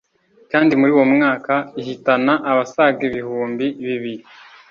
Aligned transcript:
kandi 0.51 0.71
muri 0.79 0.91
uwo 0.95 1.05
mwaka 1.15 1.53
ihitana 1.81 2.33
abasaga 2.51 3.01
ibihumbi 3.09 3.65
bibiri 3.87 4.23